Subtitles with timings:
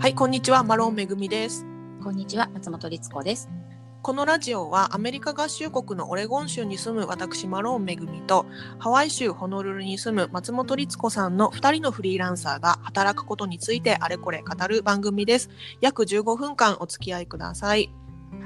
[0.00, 1.66] はい、こんにちは、マロンめぐみです。
[2.02, 3.50] こんにちは、松本律子です。
[4.00, 8.46] このラジオはアメリカ合衆国のオレゴン州に住む私マロンめぐみと
[8.78, 15.50] ハワイ州ホノルルに住む松本律子さんの2人のフリーランサーが働くことについてあれこれ語る番組です。
[15.82, 17.92] 約15分間お付き合いください。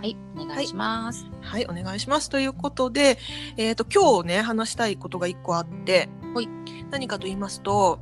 [0.00, 1.24] はい、お願いします。
[1.40, 2.30] はい、お願いします。
[2.30, 3.16] ということで、
[3.56, 6.48] えっ、と、今日ね、話したいことが1個あって、はい
[6.90, 8.00] 何かと言いますと、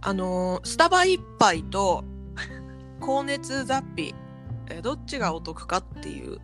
[0.00, 2.04] あのースタバ一杯と
[3.00, 4.14] 高熱雑費、
[4.68, 6.40] えーどっちがお得かっていう、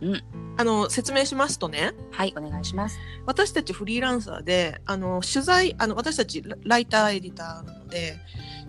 [0.00, 0.22] うん
[0.58, 2.98] あの説明しますとねはい、お願いします。
[3.26, 8.16] 私たちフリーランサーであの取材あの私たちラライターエディターなので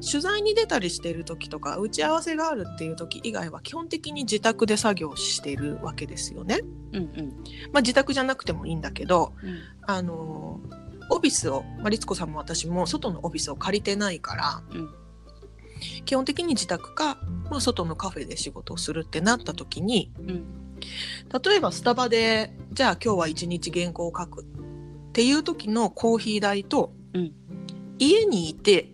[0.05, 6.59] 取材に出たりしている時とか打ち合わせがあるっていう時以外は基本的に自宅で作業しているわけですよね。
[6.91, 7.27] うんうん。
[7.71, 10.59] まあ、自宅じゃなくてもいいんだけどうんあの
[11.09, 14.89] オフィスを、まあ、律子さんも私も外のオフィスを借りてないから、うん
[16.05, 20.45] 基本的に自宅か、まあ、外のカフェで仕事をするってなった時にうん。
[21.43, 24.45] 例えばスタバでじゃあ今日は一日原稿を書くっ
[25.13, 27.33] ていう時のコーヒー代と、うん。
[27.99, 28.91] 家にいて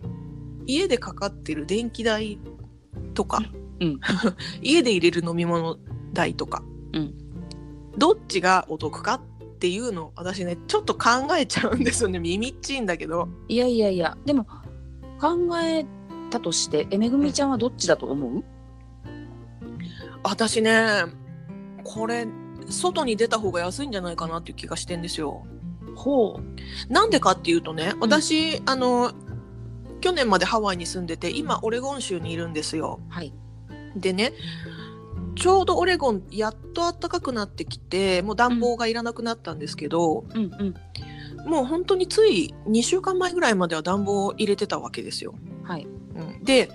[0.66, 2.38] 家でかかってる電気代
[3.14, 3.42] とか、
[3.80, 4.00] うん。
[4.62, 5.78] 家で入れる飲み物
[6.12, 6.62] 代とか、
[6.92, 7.14] うん。
[7.98, 12.18] どっちがお得かっていうのを私ねちょっと考えちゃうんですよね。
[12.18, 13.28] 耳っちいんだけど。
[13.48, 14.46] いやいやいや、でも、
[15.20, 15.86] 考え
[16.34, 18.44] たとして、えめぐみちゃんはどっちだと思う？
[20.22, 21.04] 私ね
[21.84, 22.26] これ
[22.68, 25.46] 外に出た方が安いんじゃないかなっていう気がしてんですよ。
[25.94, 26.40] ほ
[26.88, 29.12] なんでかっていうとね私、あの
[30.00, 33.00] 去年までハワイに住んでて今オレゴン州にいるんですよ。
[33.10, 33.12] う。
[33.12, 33.32] はい。
[33.94, 34.32] でね
[35.36, 40.74] ちょうどオレゴンやっと暖かくなってきてもう暖房がいらなくなったんですけど、うんうん。
[41.48, 45.34] もう本当につい2週間前ぐらいまでは暖房を入れてたわけですよ。
[45.62, 45.86] はい。
[46.14, 46.70] うん、で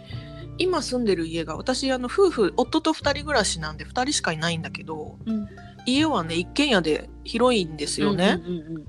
[0.57, 5.47] 今住んでる家が私あの夫婦夫と2人暮らしなんで2人しかいないんだけどうん。
[5.85, 8.41] 家はね一軒家で広いんですよね。
[8.45, 8.85] うんうんうん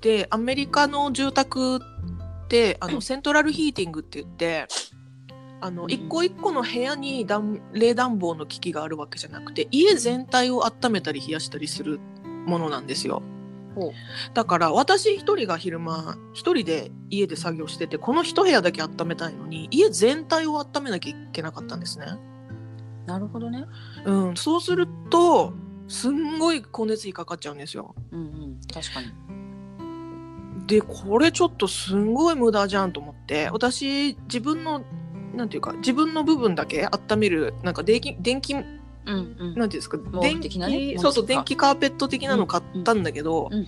[0.00, 1.80] でアメリカの住宅っ
[2.46, 4.68] てあのセントラルヒーティングって言って
[5.60, 11.98] あのうん一個一個の部屋に暖冷暖房の機器があるわけじゃなくて家全体を温めたり冷やしたりする
[12.46, 13.24] ものなんですよ。
[14.34, 22.06] だから私一人が昼間一人で家で作業しててこの一部屋だけ温めたいのに家全体を温めなきゃいけなかったんですね。
[23.06, 23.64] なるほどね。
[24.04, 25.54] うん、そうすると
[25.88, 27.94] すんごい光熱費かかっちゃうんですよ。
[28.12, 28.60] うんうん。
[28.72, 29.12] 確かに。
[30.66, 34.82] でこれちょっとすんごい無駄じゃんと思って私自分の
[35.34, 38.54] なんていうか自分の部分だけ温めるなんか電気電気
[39.08, 39.52] なんてうんうん。
[39.58, 39.98] いうんですか？
[39.98, 43.66] 毛電布的なね気そうそう電気カーペット的なの買ったんだけど、うんうん。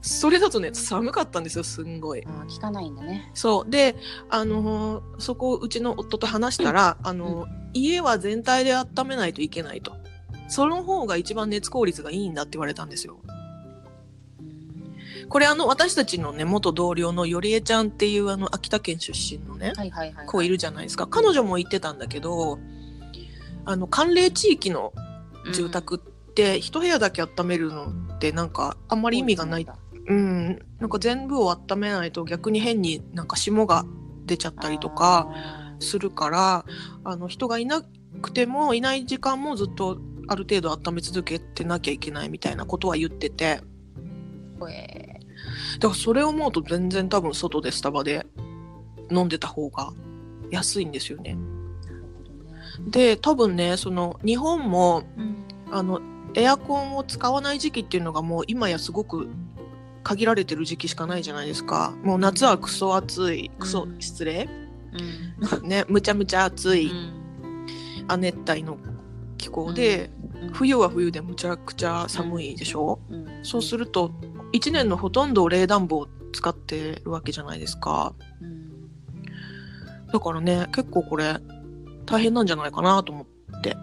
[0.00, 2.24] それだとね寒かったんですよすんごい。
[2.26, 3.30] ああ、聞かないんだね。
[3.34, 3.96] そうで
[4.30, 9.92] あのーそこをうちの夫と話したら、あのー家は全体で温めないといけないと
[10.48, 13.18] その方が一番熱効率がいいんだって言われたんですよ。
[13.24, 13.32] うん
[15.28, 20.26] これあの私たちのね元同僚のよりえちゃんっていうあの秋田県出身のねはいはいはい。
[20.26, 22.58] 子いるじゃないですか彼女も言ってたんだけど
[23.64, 24.92] あの寒冷地域の
[25.52, 29.66] 住宅って一部屋だけ温めるのってなんかあんまあり意味がない。
[30.06, 30.58] うん。
[30.80, 33.84] なんか全部を温めないと逆に変になんか霜が
[34.26, 35.28] 出ちゃったりとか
[35.80, 36.64] するから
[37.04, 37.82] あの人がいな
[38.20, 39.98] くてもいない時間もずっと
[40.28, 43.60] ある程度温め続けてなきゃいけないみたいなことは言ってて。
[45.80, 48.24] だからそれを思うと全然多分外でスタバで
[49.10, 49.92] 飲んでた方が
[50.50, 51.36] 安いんですよね。
[52.86, 55.42] で多分ねその日本もうん。
[55.72, 56.02] あの
[56.34, 59.28] エアコンを使わない時期っていうのがもう今やすごく
[60.02, 61.94] 限られてる時期しかないじゃないですか。
[62.02, 64.00] もう夏はクソ暑いクソうん。
[64.00, 64.48] 失礼、
[64.92, 65.68] うん。
[65.68, 68.04] ねむちゃむちゃ暑いうん。
[68.08, 68.78] 亜熱帯の
[69.38, 70.10] 気候で、
[70.42, 70.52] うん。
[70.52, 73.26] 冬は冬でむちゃくちゃ寒いでしょ、うん。
[73.42, 74.10] そうすると
[74.52, 78.14] 1年のほとんどを冷暖房を使ってるわけじゃないですか。
[78.40, 78.90] うん。
[80.12, 81.38] だからね結構これ
[82.06, 83.76] 大変なんじゃないかなと思って。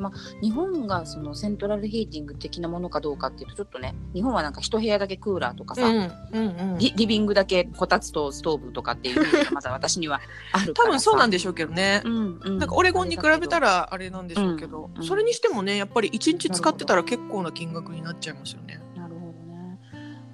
[0.00, 0.12] まあ、
[0.42, 5.96] 日本がそのセントラルヒーティング的なものかどうかっていうとちょっとね日本はなんか一部屋だけクーラーとかさ、うん
[6.32, 10.20] うんうんリリビングだけこたつとストーブとかっていうのがまだ私には
[10.52, 18.80] あるか多分そうなんでしょうけどね、うんうん、なんかオレゴンに比べたらあれなんでしょうけど、うんそれにしてもねやっぱり1日使ってたら結構な金額になっちゃいますよね。
[18.96, 19.78] なるほどね。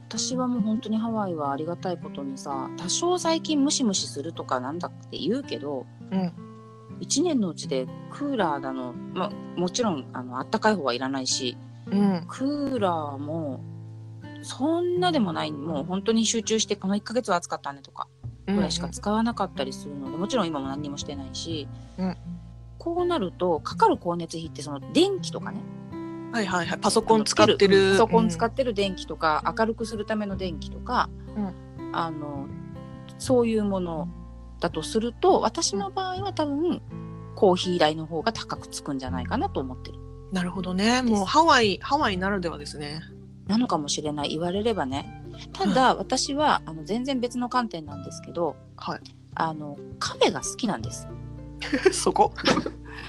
[0.08, 6.32] 私はもう本当にハワイはありがたいことにさ多少最近ムシムシするとかなんだって言うけどうん。
[7.00, 11.56] 1年のうちでクーラーだの、まあ、もちろんあのあったかい方はいらないし。
[11.91, 12.25] うん。
[12.29, 13.62] クーラーも
[14.43, 15.53] そんなでもない。
[15.53, 18.08] もう本当に集中してこの1ヶ月は暑かったねとか
[18.47, 21.69] ぐらいしか使わなかったりするので、もちろん今も何にもしてないし、
[21.99, 22.17] うん。
[22.79, 25.61] こうなるとかかる光熱費ってその電気とかね。
[26.32, 26.79] はいはいはい。
[26.79, 27.93] パソコン使ってる。
[27.93, 31.91] パソコン使っってる電気とか、明るくするための電気とか、うん。
[31.93, 32.47] あの
[33.19, 34.08] そういうもの
[34.61, 36.81] だとすると私の場合は多分
[37.35, 39.99] コーヒー代の方が高くつくんじゃないかなと思ってる。
[40.32, 41.03] なるほどね。
[41.03, 43.00] もうハワイハワイならではですね。
[43.47, 44.31] なのかもしれない。
[44.31, 45.23] 言われればね。
[45.53, 49.00] ただ、私はあの全然別の観点なんですけどはい。
[49.35, 51.06] あのカフェが好きなんです。
[51.93, 52.32] そこ？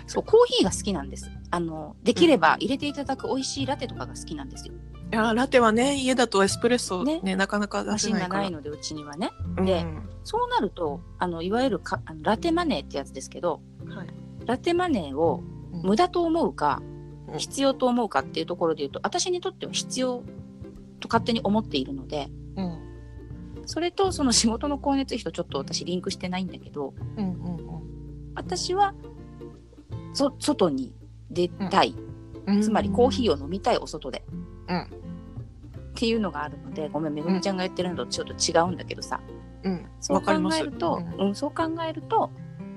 [0.06, 1.32] そうコーヒーが好きなんです。
[1.50, 4.74] あのできれば入れていただく美味しいラテとかが好きなんですよ
[5.12, 7.22] いやラテはね家だとエスプレッソね。
[7.22, 8.42] ねなかなか出せないから。
[8.42, 9.32] ないのでうちにはね。
[9.58, 9.66] うん。
[9.66, 9.86] で
[10.24, 14.08] そうなるとあのいわゆるかあのラテマネーってやつですけどはい。
[14.46, 15.44] ラテマネーを
[15.74, 15.82] うん。
[15.82, 16.82] 無駄と思うか、
[17.28, 17.38] うん。
[17.40, 20.24] 必要と思うかっていうところで言うと私にとっては必要
[21.00, 22.80] と勝手に思っているのでうん。
[23.66, 27.58] それとその仕事の光熱費とちょっと私リンクしてないんだけどうんうん
[28.36, 28.94] 私は
[30.14, 30.94] そ外に
[31.32, 31.96] 出たい、
[32.46, 32.62] うん。
[32.62, 34.24] つまりコーヒーを飲みたいお外で、
[34.68, 34.82] うん。
[34.82, 34.86] っ
[35.96, 39.20] ていうのがあるのでごめんめぐみちゃんが言ってるのとちょっと違うんだけどさ、
[39.64, 39.86] うん。
[40.00, 41.28] そう考えると、うん。
[41.28, 42.32] うんそう考えると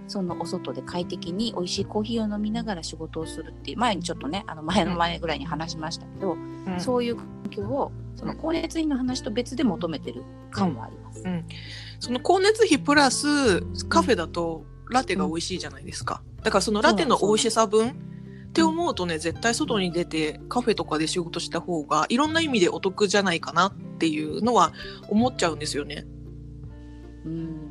[0.07, 6.81] そのお外で快適に美味しいコーヒーを飲みながら仕事をするっていう前にちょっとねあの前の前ぐらいに話しましたけど、うん。
[6.81, 11.23] そういう環境をその光熱費の話と別で求めてる感はあります。
[11.25, 11.45] うん。
[12.01, 16.23] その光熱費プラスカフェだとラテが美味しいじゃないですか。
[16.43, 18.10] だからそのラテの美味しさ分
[18.51, 24.73] って思うとね絶対外に出てカフェとかで仕事した方がいろんな意味でお得じゃないかなっていうのは
[25.09, 26.05] 思っちゃうんですよね。
[27.25, 27.71] うん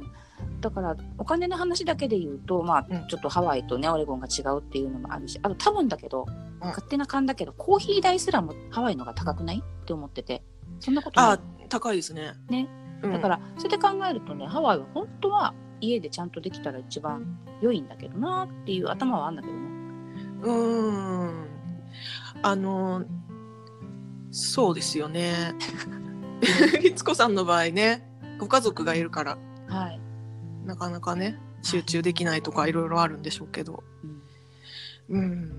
[0.62, 10.44] だからお金の話だけで言うとまあ、うんちょっとハワイとねオレゴンが違うっていうのもあるしあと多分だけど、うん勝手な勘だけどコーヒー代すらもハワイのが高くないって思ってて
[10.82, 11.32] そんなことない？
[11.32, 11.40] あ
[11.70, 12.34] 高いですね。
[12.50, 12.68] ね
[13.02, 19.69] うん、だからそれで考えるとねハワイは本当は家でちゃんとできたら一番良いんだけどなっていう頭はあんだけどね。
[20.42, 21.48] うーん
[22.42, 23.04] あの
[24.32, 25.56] そうですよね。
[26.82, 28.08] 律子さんの場合ね
[28.40, 29.38] ご家族がいるから
[29.68, 30.00] はい、
[30.66, 33.84] なかなかね集中できないとかいろいろあるんでしょうけど。
[34.04, 34.20] うん
[35.10, 35.52] うん、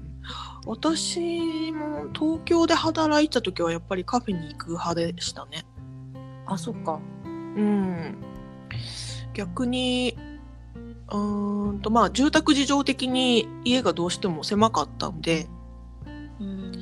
[0.64, 5.64] 私も東京で働いてた時はやっぱりカフェに行く派でしたね。
[6.46, 7.00] あそっか。
[7.24, 8.16] うん、
[9.34, 10.16] 逆に
[11.10, 15.46] うーんとまあ住宅事情的に家がどうしても狭かったんで
[16.40, 16.72] うん。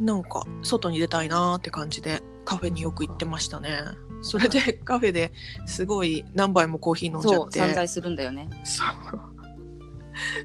[0.00, 3.78] なんか外に出たいなーって感じでカフェによく行ってましたね。
[4.22, 5.32] それで カフェで
[5.66, 7.58] すごい何杯もコーヒー飲んじゃって。
[7.58, 8.48] 散財するんだよね。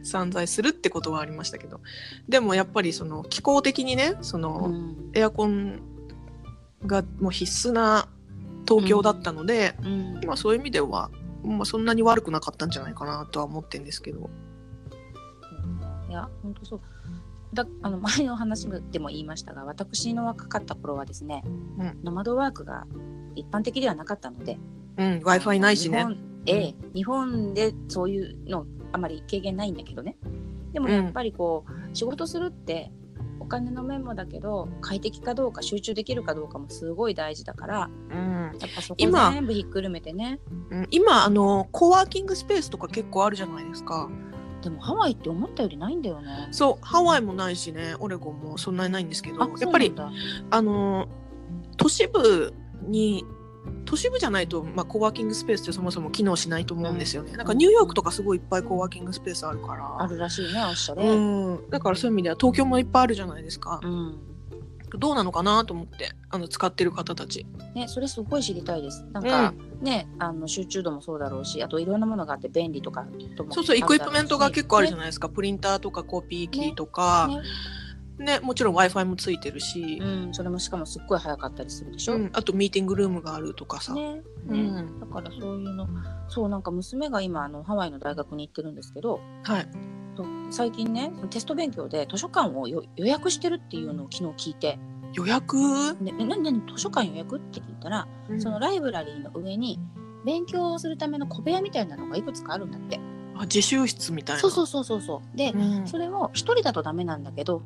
[0.04, 1.81] 散財するってことはありましたけど。
[2.28, 5.12] でもやっぱりその気候的にねその、うん。
[5.13, 5.80] エアコン
[6.86, 8.07] がもう必須な
[8.68, 10.22] 東京だったので、うん。
[10.25, 11.10] まあそういう意味では、
[11.44, 14.30] まあ、そんなに悪くなかったんじゃないかなとは思ってるんですけど。
[16.10, 16.81] いや本当そう。
[17.54, 21.44] だあの前の話でも言いましたが私の若かった頃はですね、
[21.80, 22.86] うんノマドワークが
[23.36, 24.57] 一般的ではなかったので
[24.98, 26.00] うん、w i f i ないしね。
[26.00, 26.18] 日本,、
[26.48, 30.18] ええ日本でそういうのあまり経験ないんだけどね
[30.74, 32.96] でもうんやっぱりこう、仕事するってお
[33.47, 38.57] 金の面もだけど快適かどうか集中できるかどうかもすごい大事だからうん。
[38.59, 39.31] やっぱそこ今。
[39.31, 40.39] 全部ひっくるめてね。
[40.69, 40.87] うん。
[40.92, 44.09] 今あのコワーキングスペースとか結構あるじゃないですか。
[44.61, 46.47] でもハワイって思ったよりないんだよね。
[46.51, 49.94] そうハワイもないしねオレゴンもそんなにないんですけどあやっぱり
[50.49, 51.07] あの
[51.77, 53.23] 都市部に
[53.86, 57.33] 都市部じゃないと、まあ、コワーキングスペースってそもそも機能しないと思うんですよね。
[57.33, 60.02] なんかニューヨークとかすごいいっぱいコワーキングスペースあるから。
[60.02, 63.80] あるらしいねおっしゃれ、うん、だからそういう意味では東京もいっぱいあるじゃないですか。
[63.83, 64.19] うん
[64.97, 67.45] どうなのかなと思ってあの使ってる方たち。
[67.76, 69.06] ね、それすごい知りたいです。
[69.12, 73.06] なんか、ね、あの集中度もそうだろうし、あといろんなものがあって便利とか
[73.50, 75.28] そうそう、エクイプメントが結構あるじゃないですか。
[75.28, 77.42] プリンターとかコピー機とか、ねね
[78.42, 82.16] もちろん Wi-Fi もついてるし、うん、それもしかもすっごい早かったりするでしょ？
[82.16, 83.94] うんあとミーティングルームがあるとかさ。
[83.94, 85.88] ね、ね、うんだからそういうの、
[86.28, 89.68] そうなんか娘が今あのハワイの大学に行ってるんですけど、はい。
[90.50, 94.80] 最近ね、テスト勉強で図書館をよ予約してるっていうのを昨日聞いて、
[95.14, 95.56] 予約、
[96.02, 96.62] 何何？
[96.68, 97.38] 図書館予約？
[97.38, 98.07] って聞いたら、
[98.40, 99.80] そのライブラリーの上に
[100.26, 103.00] 勉強をするための小部屋みたいなのがいくつかあるんだって。
[103.36, 104.42] あ自習室みたいな。
[104.42, 105.38] そうそうそうそうそう。
[105.38, 107.62] で、うんそれを一人だとダメなんだけど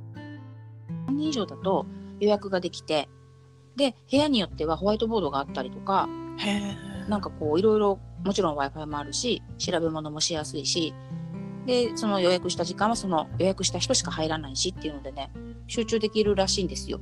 [1.07, 1.85] 3人以上だと
[2.19, 3.09] 予約ができて
[3.75, 7.09] で部屋によってはホワイトボードがあったりとかへえ。
[7.09, 10.93] なんかこういろいろもちろん w i f i もあるし調べ物もしやすいし
[11.65, 15.31] でその予約した時間はその予約した人しか入らないしっていうのでね
[15.67, 16.99] 集中できるらしいんですよ。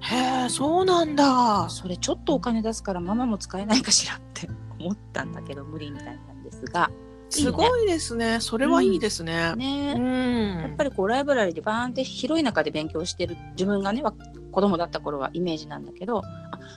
[0.00, 1.68] へえ、そうなんだ。
[1.68, 6.90] それちょっとお金出すからママも使えないかしらって思ったんだけど無理みたいなんですが
[7.30, 8.40] すごいですね。
[8.40, 9.54] それはいいですね。
[9.56, 10.60] ね、うん。
[10.62, 14.12] やっぱりこうライブラリでバーンって広い中で勉強してる自分がねわ
[14.50, 16.24] 子供だった頃はイメージなんだけどあ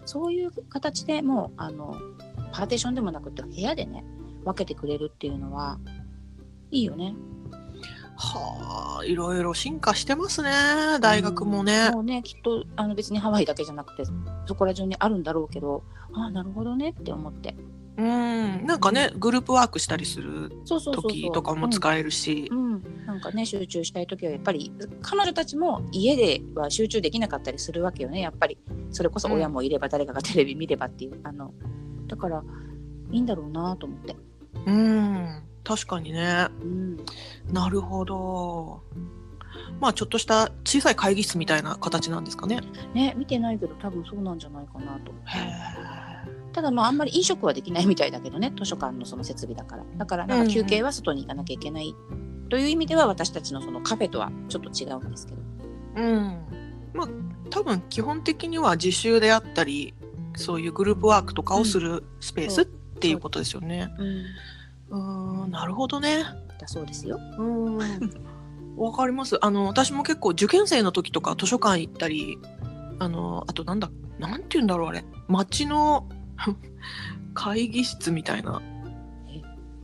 [0.06, 1.98] そういう形でもうあの
[2.52, 4.04] パーテーションでもなくて部屋でね
[4.46, 5.80] 分けてくれるっていうのは
[6.72, 7.16] いいよね。
[8.16, 10.52] はあ、いろいろ進化してますね。
[11.02, 11.90] 大学もね。
[11.92, 14.04] もうねきっとあの別にハワイだけじゃなくて
[14.46, 15.84] そこら中にあるんだろうけど
[16.14, 17.56] ああなるほどねって思って
[17.98, 18.66] うん。
[18.66, 22.56] なんかね、グループワークしたりする時とかも使えるしう。
[22.56, 24.72] ん、うんなんかね集中したい時はやっぱり
[25.02, 28.58] 彼女たちも家では集中できなかったりするわけよねやっぱり
[28.92, 31.54] それこそ親もいれば誰かがテレビ見ればっていう、あの
[32.08, 32.44] だから
[33.12, 34.16] いいんだろうなと思って、
[34.66, 35.44] うん。
[35.64, 36.48] 確かにね。
[36.62, 36.98] うん、
[37.52, 38.82] なるほど。
[39.80, 42.60] まあちょっとした小さい会議室みたいな形なんですかね。
[42.94, 46.03] ね見てないけど多分そうなんじゃないかなとへえ。
[46.54, 51.96] ただまああんまり飲食はできないみたいだけどね図書館のその設備だからだからなんか休憩は外に行かなきゃいけない、
[52.50, 55.42] という意味では私たちのそのカフェとはちょっと違うんですけど
[55.96, 56.38] うん。
[56.94, 57.08] まあ
[57.50, 59.94] 多分基本的には自習であったり、
[60.36, 63.94] そういうグループワークとかをするスペースっていうことですよね。
[63.98, 64.26] うん
[64.90, 66.24] うーん、なるほどね。
[66.60, 67.78] だそうですようん。
[68.78, 69.38] わかります。
[69.44, 72.38] あの私も結構受験生の時とか図書館行ったり、
[73.00, 76.08] あのあとなんだなんて言うんだろうあれ、町の
[77.34, 78.62] 会議室みたいな。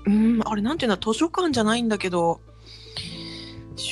[0.05, 2.41] うん、あれなんていうんだ図書館じゃないんだけど。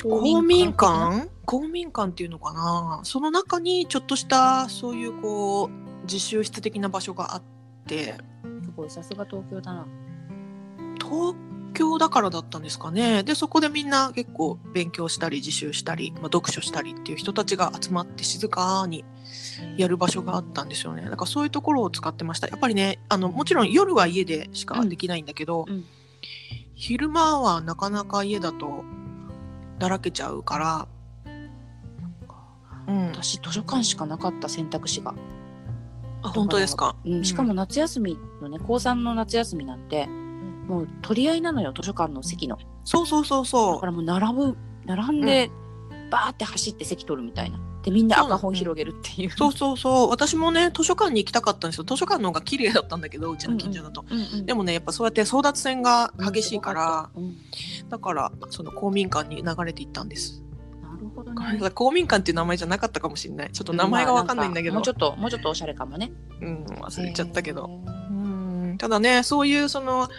[0.04, 1.30] 公民館？
[1.46, 3.00] 公民館っていうのかな？
[3.04, 7.44] その中にちょっとしたそういうこう自習室的な場所があっ
[7.88, 8.16] て。
[8.64, 9.88] すごいさすが東京だな。
[11.02, 11.36] 東
[11.74, 13.24] 京だからだったんですかね。
[13.24, 19.06] でそこでみんな結構勉強したり自習したり、まあ、読書したりっていう人たちが集まって静かに
[19.78, 21.04] やる場所があったんですよね。
[21.04, 22.48] だからそういうところを使ってました。
[22.48, 25.86] やっぱりねあのもちろん夜は家でしかできないんだけど、うん。
[26.78, 28.84] 昼間はなかなか家だと
[29.80, 30.88] だらけちゃうから、
[32.88, 35.16] うん、私図書館しかなかった選択肢が、
[36.22, 40.08] あ本当ですか、うん、しかも夏休みのね高3の夏休みなんて
[40.68, 42.58] もう取り合いなのよ図書館の席の。
[42.84, 45.50] そうそうそうだそからもう並ぶ並んで、
[46.10, 47.60] バーって走って席取るみたいな。
[47.84, 49.30] でみんな赤本広げるっていう。
[49.30, 50.10] うそうそうそう。
[50.10, 51.86] 私もね図書館に行きたかったんですよ。
[51.86, 57.38] 図書館の方が綺麗だったんだけどうちの近所だと、うんうんでもねやっぱそうやって争奪戦が激しいから、うん
[57.90, 60.44] だからその公民館に流れていったんです。
[60.82, 61.60] なるほどごめんなね。
[61.60, 63.52] さい公民館っていう名前じゃなかったかもしれない。
[63.52, 66.12] ちょっと名前がわかんないんだけど、まあもうちょっともうちょっとおしゃれかもね。
[66.42, 68.14] うん、忘れちゃったけど、へう
[68.74, 68.78] ん。
[68.78, 70.10] ただねそういうその、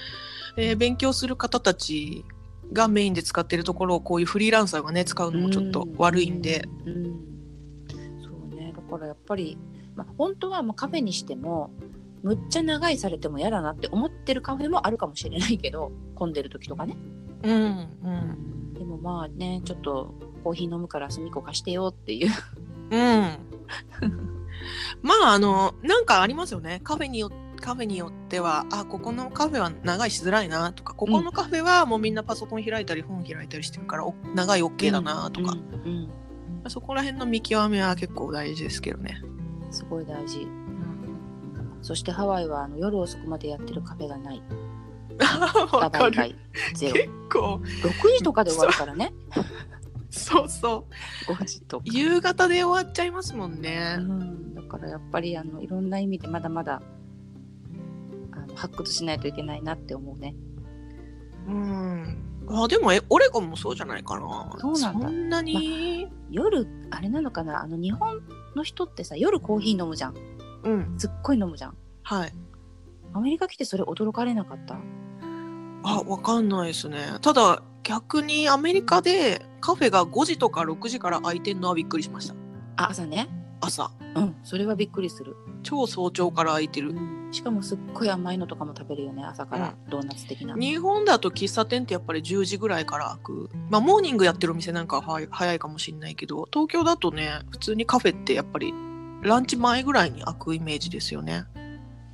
[0.58, 2.24] えー勉強する方たち
[2.72, 6.96] がメインで使ってるところをこういうフリーランサーがね使うのもちょっと悪いんで、うん。
[6.96, 7.18] うん
[8.20, 8.72] そうね。
[8.74, 9.56] だからやっぱり、
[9.94, 11.70] まあ、本当はまあカフェにしても
[12.22, 16.96] むっちゃ長いされても嫌だなって思ってるカフェもあるかもしれないけど混んでる時とかね。
[17.44, 18.74] うんうん。
[18.74, 22.30] でもまあねちょっとコーヒー飲むから隅っこ貸してよっていう。
[22.90, 22.98] うん。
[25.02, 26.80] まああのなんかありますよね。
[26.82, 36.08] カフェによカフェによってはあここのカフェは長いしづらいなとかここのカフェはもうみんなパソコン開いたり本開いたりしてるからお長い OK だなとか、うんうん
[36.66, 39.22] そこら辺の見極めは結構大事ですけどね。
[39.70, 40.46] すごい大事。
[41.82, 44.42] そしてハワイはあの夜遅くまでやってるカフェがない。
[45.72, 46.36] わかる。
[46.72, 46.92] 結
[47.32, 47.60] 構。
[47.62, 49.12] 6時とかで終わるからね。
[50.10, 50.86] そうそ
[51.28, 51.32] う。
[51.32, 51.84] 5時とか。
[51.86, 53.96] 夕方で終わっちゃいますもんね。
[53.98, 54.02] う。
[54.02, 56.82] ん、だからやっぱりあのいろんな意味でまだまだ
[58.58, 60.34] 発掘しないといけないなって思うね。
[61.46, 62.24] うん。
[62.50, 64.56] あでもえオレゴンもそうじゃないかな。
[64.58, 67.62] そうなんだそんなに、夜あれなのかな？
[67.62, 68.20] あの日本
[68.56, 70.14] の人ってさ夜コーヒー飲むじゃん
[70.64, 72.32] うんすっごい飲むじゃんはい。
[73.12, 74.76] アメリカ来てそれ驚かれなかった？
[75.84, 76.98] あ、わかんないですね。
[77.20, 82.34] ただ、逆にアメリカでカフェが5時とか6時から開いてんのはびっくりしました。
[82.76, 83.28] あ朝ね
[83.60, 83.90] 朝。
[84.14, 86.90] うんそれはびっくりする、超早朝から開いてる。
[86.90, 93.50] うんしかもすっごい甘いのとかも食べるよね朝から、ドーナツ的な日本だと喫茶店ってやっぱり10時ぐらいから開く。
[93.70, 98.72] まあ、モーニングやってるお店なんかは早い早いかもしれないけど、東京だとね、普通にカフェってやっぱり
[99.22, 101.44] ランチ前ぐらいに開くイメージですよね。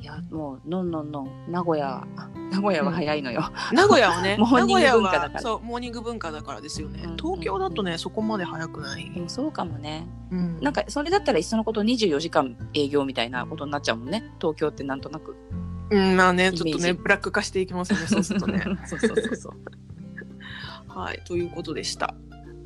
[0.04, 1.50] いやもうのんのんのん。
[1.50, 2.06] 名古屋。
[2.50, 5.32] 名古屋は早いのよ、名古屋はね、 モーニング名古屋文化だから。
[5.36, 7.02] はそう、モーニング文化だからですよね。
[7.04, 9.10] うん東京だとね、そこまで早くない？
[9.10, 10.60] でもそうかもねうん。
[10.60, 14.30] なんかそれだったらいっそのこと24時間営業みたいなことになっちゃうもんね。
[14.38, 15.34] 東京ってなんとなく。
[15.90, 18.62] うん、まあね、ちょっとね、ブラック化していきますよね、 そうするとね。
[18.86, 19.54] そうそうそうそう
[20.98, 22.14] はい、ということでした。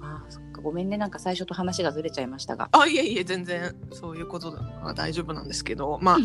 [0.00, 0.60] あーそっか。
[0.60, 2.68] ごめんねなんか最初と話がずれちゃいましたが。
[2.72, 4.50] あ、いえいえ、全然そういうこと
[4.82, 6.18] は大丈夫なんですけど、まあ、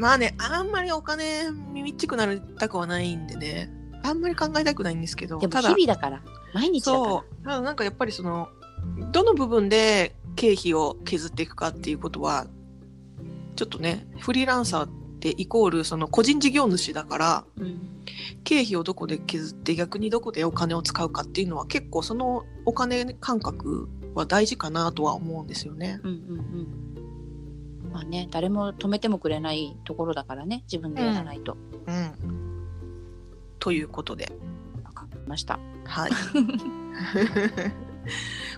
[0.00, 3.70] まあねあんまりお金みっちくなりたくはないんでね。
[4.02, 6.22] あんまり考えたくないんですけどでもただ日々だから
[6.54, 7.04] 毎日だから。
[7.04, 7.44] そう。
[7.44, 8.48] ただなんかやっぱりその
[9.12, 12.46] どの部分で経費を削っていくかっていうことは
[13.56, 14.88] ちょっとねフリーランサーっ
[15.20, 17.90] てイコールその個人事業主だからうん。
[18.42, 26.00] 経費をどこで削って逆にどこでお金を使うかっていうのは結構そのお金感覚は大事かなとは思うんですよね。
[26.02, 26.90] うんうんうん
[27.92, 31.56] まあね誰も止めてもくれないところだからね自分でやらないと、
[31.86, 32.12] うん、
[33.58, 34.30] ということで。
[34.84, 35.58] わかりました。
[35.84, 36.10] はい。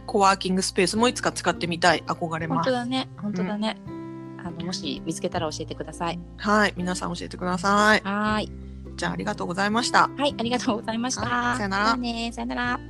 [0.06, 2.02] コワーキングスペースもいつか使ってみたい。
[2.06, 2.56] 憧れます。
[2.56, 3.08] 本当だね。
[3.20, 3.76] 本当だね、
[4.38, 6.18] あのもし見つけたら教えてください。
[6.38, 8.00] はい、皆さん教えてください。
[8.02, 8.52] はーい。
[8.96, 10.10] じゃあありがとうございました。
[10.16, 10.34] はい。
[10.38, 11.22] ありがとうございました。
[11.22, 11.56] はい。
[11.56, 11.86] さよなら。
[12.32, 12.80] さよなら